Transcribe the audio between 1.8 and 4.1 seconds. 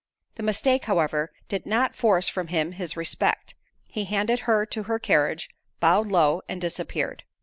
force from him his respect: he